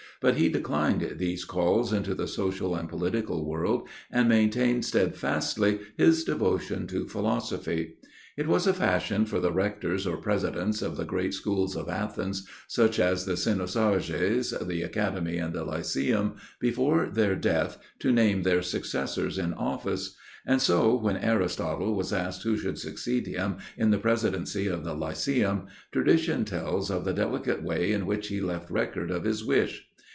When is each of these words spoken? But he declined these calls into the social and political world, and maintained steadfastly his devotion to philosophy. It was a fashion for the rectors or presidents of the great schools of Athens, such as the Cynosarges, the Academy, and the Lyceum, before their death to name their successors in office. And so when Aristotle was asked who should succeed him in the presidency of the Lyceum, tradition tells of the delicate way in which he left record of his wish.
But 0.19 0.35
he 0.37 0.49
declined 0.49 1.15
these 1.17 1.45
calls 1.45 1.91
into 1.91 2.13
the 2.13 2.27
social 2.27 2.75
and 2.75 2.87
political 2.87 3.43
world, 3.43 3.87
and 4.11 4.29
maintained 4.29 4.85
steadfastly 4.85 5.79
his 5.97 6.23
devotion 6.23 6.85
to 6.89 7.07
philosophy. 7.07 7.95
It 8.37 8.45
was 8.45 8.67
a 8.67 8.73
fashion 8.75 9.25
for 9.25 9.39
the 9.39 9.51
rectors 9.51 10.05
or 10.05 10.17
presidents 10.17 10.83
of 10.83 10.95
the 10.95 11.05
great 11.05 11.33
schools 11.33 11.75
of 11.75 11.89
Athens, 11.89 12.47
such 12.67 12.99
as 12.99 13.25
the 13.25 13.35
Cynosarges, 13.35 14.51
the 14.67 14.83
Academy, 14.83 15.39
and 15.39 15.55
the 15.55 15.63
Lyceum, 15.63 16.35
before 16.59 17.09
their 17.11 17.35
death 17.35 17.79
to 17.97 18.11
name 18.11 18.43
their 18.43 18.61
successors 18.61 19.39
in 19.39 19.55
office. 19.55 20.15
And 20.45 20.61
so 20.61 20.93
when 20.95 21.17
Aristotle 21.17 21.95
was 21.95 22.13
asked 22.13 22.43
who 22.43 22.57
should 22.57 22.77
succeed 22.77 23.25
him 23.25 23.57
in 23.75 23.89
the 23.89 23.97
presidency 23.97 24.67
of 24.67 24.83
the 24.83 24.93
Lyceum, 24.93 25.65
tradition 25.91 26.45
tells 26.45 26.91
of 26.91 27.05
the 27.05 27.13
delicate 27.13 27.63
way 27.63 27.91
in 27.91 28.05
which 28.05 28.27
he 28.27 28.39
left 28.39 28.69
record 28.69 29.09
of 29.09 29.23
his 29.23 29.43
wish. 29.43 29.87